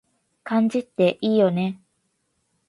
[0.43, 1.79] 漢字っていいよね